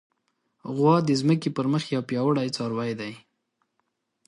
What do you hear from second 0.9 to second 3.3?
د ځمکې پر مخ یو پیاوړی څاروی دی.